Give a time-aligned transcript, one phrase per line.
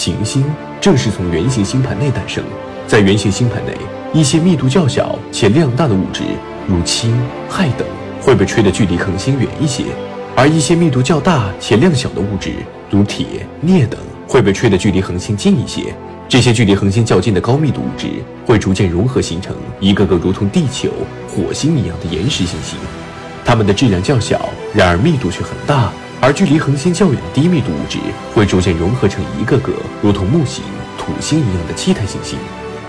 [0.00, 0.42] 行星
[0.80, 2.42] 正是从圆形星盘内诞生。
[2.86, 3.76] 在圆形星盘内，
[4.14, 6.22] 一些密度较小且量大的物质，
[6.66, 7.14] 如氢、
[7.50, 7.86] 氦等，
[8.22, 9.84] 会被吹得距离恒星远一些；
[10.34, 12.50] 而一些密度较大且量小的物质，
[12.88, 15.94] 如铁、镍等，会被吹得距离恒星近一些。
[16.26, 18.06] 这些距离恒星较近的高密度物质，
[18.46, 20.88] 会逐渐融合形成一个个如同地球、
[21.28, 22.78] 火星一样的岩石行星。
[23.44, 27.98] 它们的质量较小，然而密度却很大；而距离恒星较远的低密度物质，
[28.34, 30.62] 会逐渐融合成一个个如同木星、
[30.98, 32.38] 土星一样的气态行星。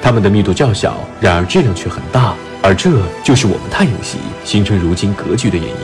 [0.01, 2.89] 它们的密度较小，然而质量却很大，而这
[3.23, 5.75] 就是我们太阳系形成如今格局的原因。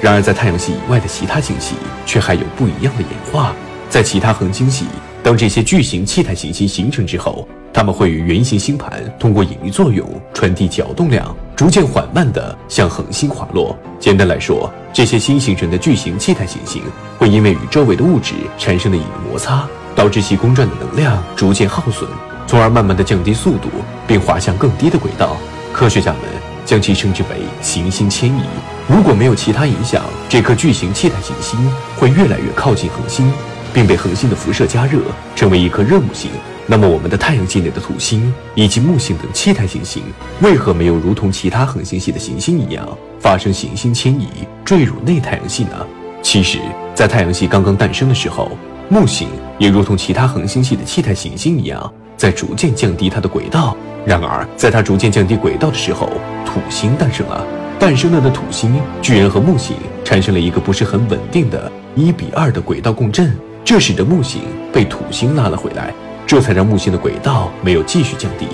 [0.00, 1.74] 然而，在太阳系以外的其他星系
[2.06, 3.52] 却还有不一样的演化。
[3.90, 4.86] 在其他恒星系，
[5.22, 13.76] 当这些巨型气态行星形成之后，它们会与圆形星盘通过引力作用传递角动量，逐渐缓慢地向恒星滑落。
[13.98, 16.80] 简单来说，这些新形成的巨型气态行星
[17.18, 22.08] 会因为与周围的物质产生的引力摩擦，导致其公转的能量逐渐耗损。
[22.46, 23.68] 从而慢慢地降低速度，
[24.06, 25.36] 并滑向更低的轨道。
[25.72, 26.20] 科学家们
[26.64, 28.44] 将其称之为行星迁移。
[28.86, 31.58] 如果没有其他影响，这颗巨型气态行星
[31.96, 33.32] 会越来越靠近恒星，
[33.72, 34.98] 并被恒星的辐射加热，
[35.34, 36.30] 成为一颗热木星。
[36.66, 40.02] 那么，我们的太阳系内的土星以及木星等气态行星，
[40.40, 42.86] 为何没有如同其他恒星系的行星一样
[43.18, 44.28] 发生行星迁移，
[44.64, 45.86] 坠入内太阳系呢？
[46.22, 46.58] 其实，
[46.94, 48.50] 在太阳系刚刚诞生的时候，
[48.88, 51.92] 木星也如同其他恒星系的气态行星一样。
[52.18, 53.76] 在逐渐降低它的轨道。
[54.04, 56.10] 然而，在它逐渐降低轨道的时候，
[56.44, 57.46] 土星诞生了。
[57.78, 63.32] 诞生了的土星居然和木星产生了一个不是很稳定的一比二的轨道共振，
[63.68, 64.40] 这使得木星
[64.72, 65.92] 被土星拉了回来，
[66.26, 68.48] 这才让木星的轨道没有继续降低。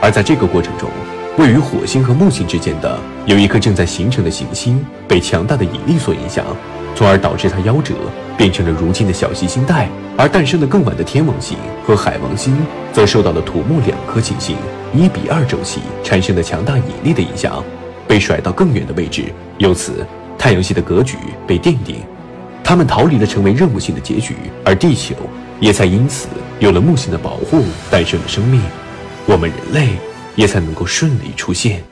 [0.00, 0.88] 而在这个过程中，
[1.38, 2.96] 位于火星和木星之间的
[3.26, 6.46] 有一颗正在形成的行星被强大的引力所影响，
[6.94, 7.94] 从而导致它夭折。
[8.38, 12.56] 变成了如今的小行星带，而诞生的更晚的天王星和海王星，
[12.92, 14.56] 则受到了土木两颗行星
[14.94, 17.60] 一比二周期产生的强大引力的影响，
[18.06, 19.24] 被甩到更远的位置，
[19.58, 20.06] 由此
[20.38, 21.96] 太阳系的格局被奠定，
[22.70, 25.12] 他们逃离了成为任务性的结局，而地球
[25.58, 26.28] 也才因此
[26.60, 28.62] 有了木星的保护，诞生了生命，
[29.26, 29.96] 我们人类
[30.36, 31.82] 也才能够顺利出现。